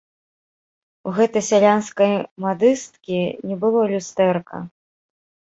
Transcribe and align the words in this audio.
У 1.11 1.13
гэтай 1.17 1.43
сялянскай 1.49 2.13
мадысткі 2.45 3.21
не 3.51 3.55
было 3.67 3.81
люстэрка. 3.93 4.57